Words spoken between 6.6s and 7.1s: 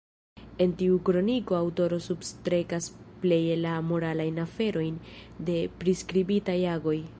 agoj.